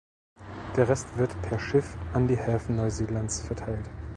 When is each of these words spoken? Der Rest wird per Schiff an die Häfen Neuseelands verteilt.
Der 0.77 0.89
Rest 0.89 1.15
wird 1.17 1.39
per 1.43 1.59
Schiff 1.59 1.95
an 2.13 2.27
die 2.27 2.35
Häfen 2.35 2.75
Neuseelands 2.77 3.41
verteilt. 3.41 3.87